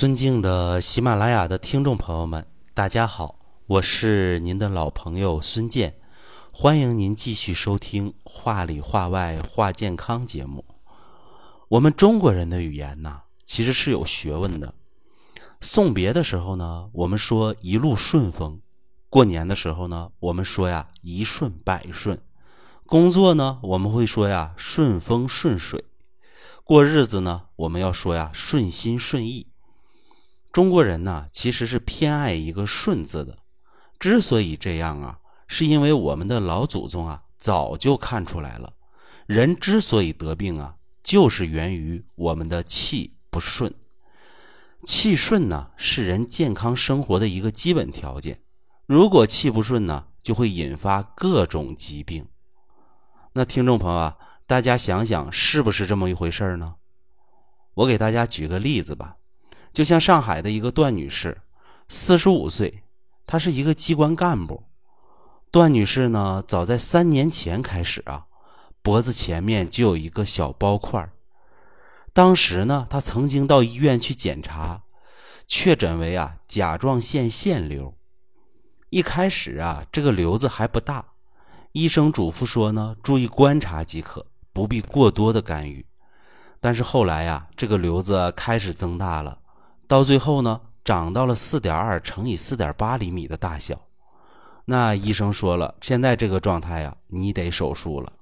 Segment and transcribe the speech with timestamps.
[0.00, 5.94] 尊敬的喜马拉雅的听众朋友们，大家好，我是您的老朋友孙健，
[6.50, 10.64] 欢迎您继续收听《话里话外话健康》节目。
[11.68, 14.72] 我们中国人的语言呢，其实是有学问的。
[15.60, 18.62] 送别的时候呢，我们说一路顺风；
[19.10, 22.16] 过年的时候呢，我们说呀一顺百顺；
[22.86, 25.78] 工作呢，我们会说呀顺风顺水；
[26.64, 29.48] 过日子呢，我们要说呀顺心顺意。
[30.52, 33.38] 中国人呢，其实是偏爱一个“顺”字的。
[33.98, 38.72] 之所以这样啊，是因为我们的老祖宗啊，早就看出来了，
[39.26, 43.72] 人之所以得病啊，就是源于我们的气不顺。
[44.82, 48.40] 气顺呢，是人健康生活的一个基本条件。
[48.86, 52.26] 如果气不顺呢，就会引发各种疾病。
[53.34, 56.74] 那听众朋友啊，大家想想，是不是这么一回事呢？
[57.74, 59.18] 我给大家举个例子吧。
[59.72, 61.40] 就像上海的一个段女士，
[61.88, 62.82] 四十五岁，
[63.26, 64.64] 她是一个机关干部。
[65.50, 68.26] 段女士呢，早在三年前开始啊，
[68.82, 71.10] 脖子前面就有一个小包块
[72.12, 74.82] 当时呢，她曾经到医院去检查，
[75.46, 77.94] 确诊为啊甲状腺腺瘤。
[78.90, 81.04] 一开始啊，这个瘤子还不大，
[81.72, 85.86] 医生嘱咐说呢，注意观察即可，不必过多的干预。
[86.60, 89.39] 但是后来呀，这个瘤子开始增大了。
[89.90, 93.76] 到最后呢，长到了四点二乘以四点八厘米的大小。
[94.66, 98.12] 那医生说了，现在这个状态呀，你得手术了。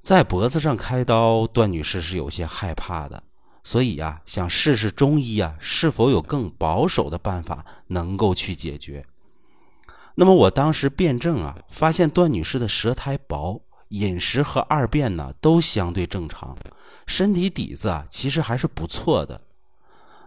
[0.00, 3.20] 在脖子上开刀，段女士是有些害怕的，
[3.64, 9.04] 所以呀，想试试中医啊，是否有更保守的办法能够去解决。
[10.14, 16.56] 那么我当时辩证啊，发现段女士的舌苔薄，饮食和二便呢都相对正常，
[17.04, 19.40] 身体底子啊其实还是不错的。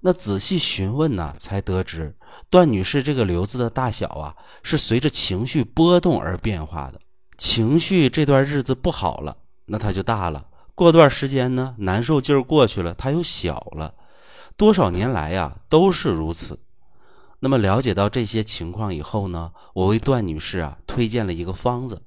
[0.00, 2.14] 那仔细询问呢，才得知
[2.50, 7.00] 段女士这个瘤子的大小啊，是随着情绪波动而变化的。
[7.36, 9.36] 情绪这段日子不好了，
[9.66, 10.40] 那它就大了；
[10.74, 13.94] 过段时间呢，难受劲儿过去了，它又小了。
[14.56, 16.58] 多少年来呀，都是如此。
[17.40, 22.02] 那么了解到这些情况以后呢，我为段女士啊推荐了一个方子，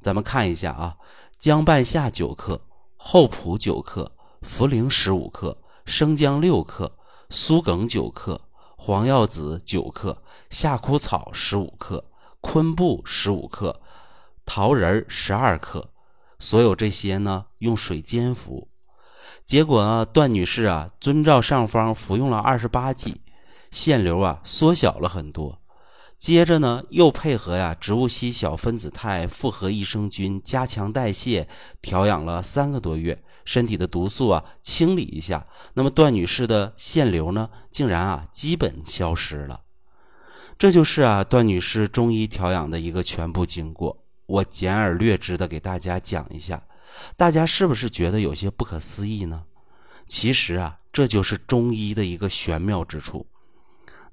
[0.00, 0.96] 咱们看一下啊：
[1.38, 2.60] 姜半夏九克，
[2.96, 4.12] 厚朴九克，
[4.42, 6.92] 茯苓十五克，生姜六克。
[7.30, 8.40] 苏梗九克，
[8.76, 12.02] 黄药子九克，夏枯草十五克，
[12.40, 13.82] 昆布十五克，
[14.46, 15.90] 桃仁十二克。
[16.38, 18.68] 所有这些呢，用水煎服。
[19.44, 23.20] 结果呢，段女士啊，遵照上方服用了二十八剂，
[23.70, 25.58] 腺瘤啊缩小了很多。
[26.18, 31.46] 接着呢，又配合呀植物硒小分子肽复合益生菌，加强代谢，
[31.80, 33.22] 调养了三个多月。
[33.44, 39.60] 身体的毒素啊，清理一下，那么段女士的腺瘤呢，竟然啊基本消失了。
[40.58, 44.04] 这就是啊段女士中医调养的一个全部经过。
[44.26, 46.62] 我简而略之的给大家讲一下，
[47.16, 49.44] 大家是不是觉得有些不可思议呢？
[50.06, 53.24] 其实啊，这就是中医的一个玄妙之处。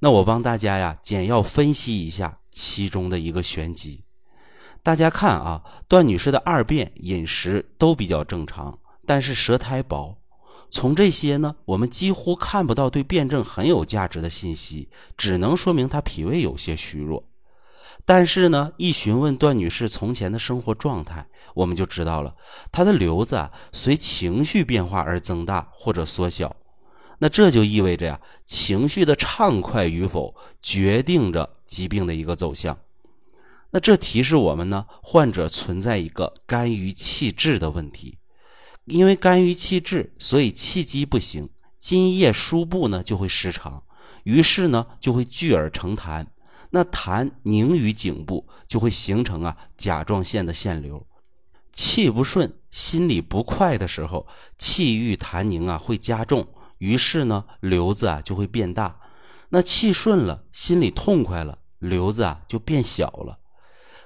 [0.06, 4.04] 那我帮大家呀简要分析一下其中的一个玄机。
[4.84, 8.78] 大家看啊，段女士的二便饮食都比较正常。
[9.08, 10.20] 但是舌苔薄，
[10.70, 17.28] 从这些呢，我们几乎看不到对辩证很有价值的信息，只能说明她脾胃有些虚弱。
[18.06, 22.36] 但是呢，一询问段女士从前的生活状态，我们就知道了，
[22.72, 26.56] 她的瘤子啊随情绪变化而增大或者缩小。
[27.20, 32.78] 那这就意味着呀，情绪的畅快与否决定着疾病的一个走向。
[33.72, 38.18] 那这提示我们呢，患者存在一个肝郁气滞的问题。
[38.86, 41.50] 因为肝郁气滞，所以气机不行，
[41.80, 43.84] 津液输布呢就会失常，
[44.24, 46.28] 于是呢就会聚而成痰，
[46.70, 51.06] 那痰凝于颈部，就会形成啊甲状腺的腺瘤。
[51.74, 54.28] 气不顺，心里不快的时候，
[54.58, 56.48] 气郁痰凝啊会加重，
[56.86, 59.00] 于是呢瘤子啊就会变大。
[59.50, 63.40] 那气顺了，心里痛快了，瘤子啊就变小了。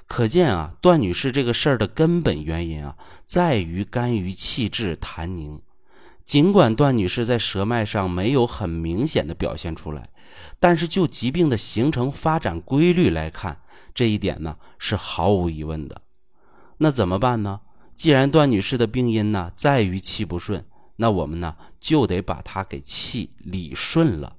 [0.07, 2.95] 可见啊，段女士这个事儿的根本原因啊，
[3.25, 5.62] 在于肝郁气滞痰凝。
[6.25, 10.09] 尽管段女士在舌脉上没有很明显的表现出来，
[10.59, 13.62] 但是就疾病的形成发展规律来看，
[13.94, 16.01] 这一点呢是毫无疑问的。
[16.77, 17.62] 那怎么办呢？
[17.94, 20.65] 既然段女士的病因呢在于气不顺，
[21.01, 24.36] 那我们呢就得把它给气理顺了。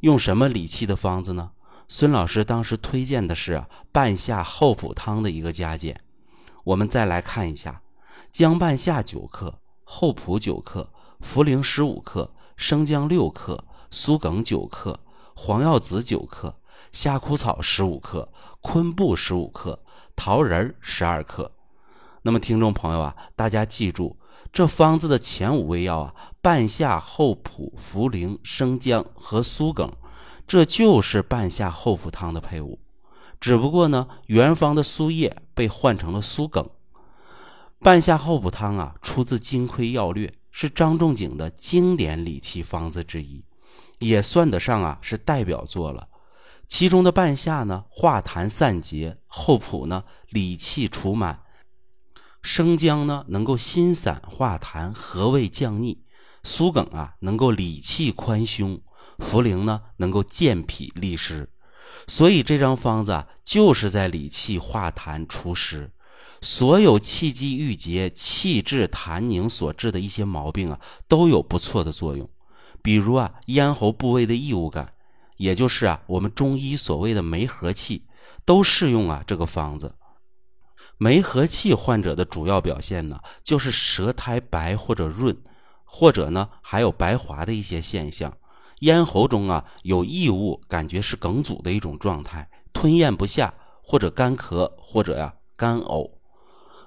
[0.00, 1.52] 用什么理气的方子呢？
[1.86, 6.00] 孙老师当时推荐的是半夏厚朴汤的一个加减。
[6.64, 7.82] 我们再来看一下：
[8.30, 10.90] 姜半夏九克，厚朴九克，
[11.22, 14.98] 茯苓十五克，生姜六克，苏梗九克，
[15.36, 16.56] 黄药子九克，
[16.90, 19.84] 夏枯草十五克，昆布十五克，
[20.16, 21.52] 桃仁十二克。
[22.22, 24.16] 那么，听众朋友啊，大家记住，
[24.52, 29.90] 这方子的前五味药啊，半夏、厚朴、茯苓、生姜和苏梗，
[30.46, 32.78] 这就是半夏厚朴汤的配伍。
[33.40, 36.68] 只不过呢，原方的苏叶被换成了苏梗。
[37.78, 43.42] 半夏厚朴汤啊，出自《金匮要略》，是张仲景的经典理气方子之一，
[44.00, 46.08] 也算得上啊是代表作了。
[46.68, 51.40] 其中的半夏呢，化痰散结；厚朴呢，理气除满。
[52.42, 55.98] 生姜呢，能够辛散化痰、和胃降逆；
[56.42, 58.78] 苏梗啊，能够理气宽胸；
[59.18, 61.48] 茯苓呢，能够健脾利湿。
[62.08, 65.92] 所以这张方子啊，就是在理气化痰除湿。
[66.40, 72.28] 所有气机郁结、气滞痰凝所致的一些毛病啊，都有不错的作用。
[72.82, 74.90] 比如啊，咽喉部位的异物感，
[75.36, 78.02] 也就是啊，我们中医所谓的梅核气，
[78.44, 79.94] 都适用啊这个方子。
[81.02, 85.36] 梅核气患者的主要表现呢，就是舌苔白或者润，
[85.84, 88.32] 或者呢还有白滑的一些现象，
[88.82, 93.52] 咽喉中啊有异物，感觉是梗阻的一种状态，吞咽不下，
[93.82, 96.08] 或者干咳，或者呀干呕。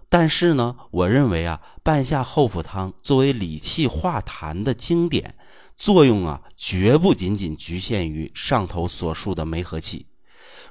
[0.08, 5.36] 但是呢，我认为啊，半夏厚朴汤作为理气化痰的经典，
[5.76, 10.08] 作用啊绝不仅仅局限于上头所述的梅核气。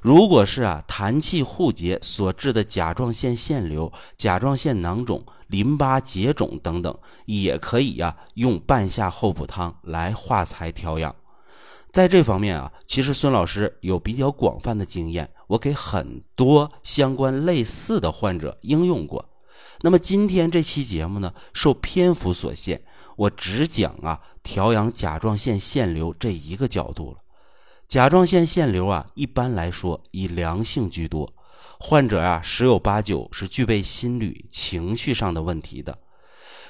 [0.05, 11.15] 如果是啊痰气互结所致的甲状腺腺瘤、甲状腺囊肿、淋巴结肿等等，也可以呀用半夏厚朴汤来化财调养。
[11.91, 19.27] 在这方面啊，其实孙老师有比较广泛的经验，我给很多相关类似的患者应用过。
[19.81, 22.79] 那么今天这期节目呢，受篇幅所限，
[23.15, 27.17] 我只讲啊调养甲状腺腺瘤这一个角度了。
[27.87, 31.31] 甲状腺腺瘤啊，一般来说以良性居多，
[31.79, 35.97] 患者啊十有八九是具备心理情绪上的问题的，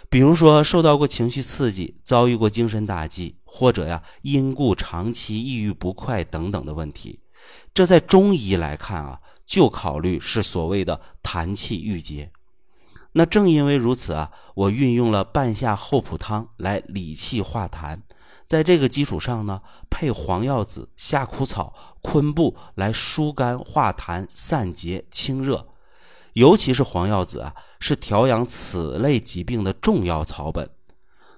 [0.10, 7.20] 比如说受到过情绪刺激，遭遇过精神打击，或者呀因故长期抑郁不快等等的问题。
[7.74, 12.30] 这在中医来看啊，就考虑是所谓的痰气郁结。
[13.18, 18.02] 那正因为如此啊，我运用了半夏厚朴汤来理气化痰。
[18.46, 25.66] 在这个基础上呢，配黄药子、夏枯草、昆布来疏肝化痰、散结清热。
[26.34, 30.70] 尤其是黄药子啊，是调养此类疾病的重要草本。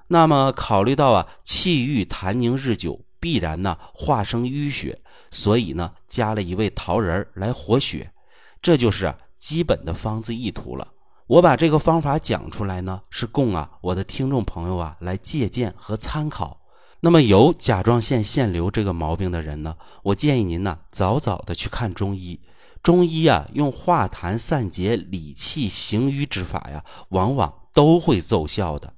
[0.08, 5.00] 那么考虑到啊，气郁痰凝日久，必然呢化生淤血，
[5.30, 8.12] 所以呢加了一味桃仁来活血。
[8.64, 10.88] 这就是基本的方子意图了。
[11.28, 16.62] 我把这个方法讲出来呢，是供啊我的听众朋友啊来借鉴和参考。
[17.02, 22.40] 那么有甲状腺腺瘤这个毛病的人呢，我建议您呢早早的去看中医。
[22.82, 28.94] 中医啊用化痰散结、理气行瘀之法呀，往往都会奏效的。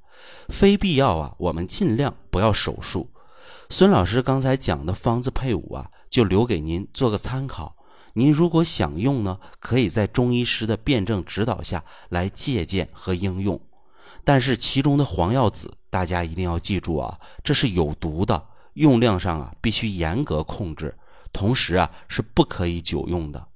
[0.49, 3.09] 非必要啊，我们尽量不要手术。
[3.69, 7.75] 孙老师刚才讲的方子配伍啊，就留给您做个参考。
[8.13, 13.59] 您如果想用呢，可以在中医师的辩证指导下来借鉴和应用。
[14.23, 20.97] 但是其中的黄药子，大家一定要记住啊，这是有毒的，用量上啊必须严格控制，
[21.31, 23.47] 同时啊是不可以久用的。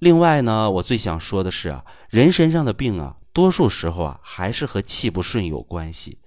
[0.00, 6.18] 另外呢，我最想说的是啊，人身上的病啊，多数时候啊还是和气不顺有关系。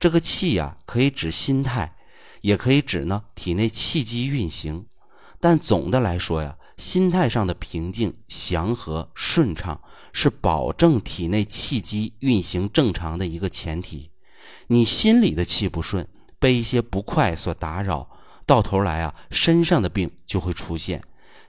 [0.00, 1.96] 这个气呀，可以指心态，
[2.40, 4.86] 也可以指呢体内气机运行。
[5.38, 6.56] 但总的来说呀。
[6.76, 9.80] 心态上的平静、祥和、顺畅，
[10.12, 14.10] 是保证体内气机运行正常的一个前提。
[14.66, 16.06] 你心里的气不顺，
[16.38, 18.08] 被一些不快所打扰，
[18.44, 21.02] 到头来啊，身上的病就会出现，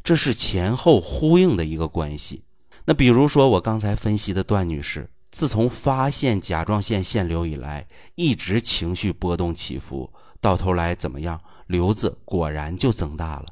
[0.03, 2.44] 这是前后呼应的一个关系。
[2.86, 11.41] 那比如说我刚才分析的段女士，自从发现甲状腺腺瘤以来，一直情绪波动起伏，到头来怎么样？
[11.67, 13.46] 瘤子果然就增大了。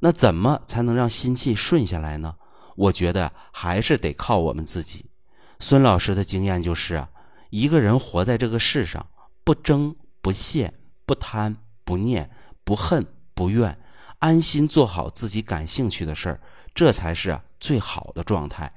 [0.00, 2.36] 那怎么才能让心气顺下来呢？
[2.76, 5.06] 我觉得还是得靠我们自己。
[5.58, 7.10] 孙老师的经验就是啊，
[7.50, 9.06] 一个人活在这个世上，
[9.44, 10.70] 不争不羡
[11.04, 12.30] 不贪不念
[12.64, 13.78] 不恨不怨，
[14.20, 16.40] 安心做好自己感兴趣的事儿，
[16.74, 18.72] 这才是最好的状态。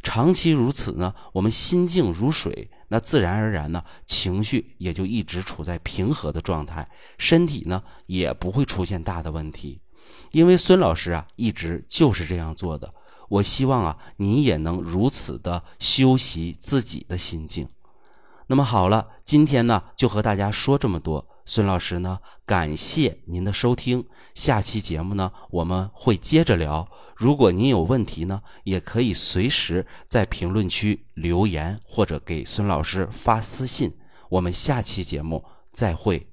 [0.00, 9.80] 长期如此呢，我们心静如水，那自然而然呢，情绪也就一直处在平和的状态，身体呢也不会出现大的问题。
[10.30, 12.92] 因为孙老师啊，一直就是这样做的。
[13.28, 17.68] 我希望啊，你也能如此的修习自己的心境。
[18.46, 21.26] 那么好了，今天呢，就和大家说这么多。
[21.44, 24.04] 孙老师呢，感谢您的收听。
[24.34, 26.86] 下期节目呢，我们会接着聊。
[27.16, 33.94] 如果您有问题呢，也可以随时在评论区留言或者给孙老师发私信。
[34.30, 36.28] 我们下期节目再会。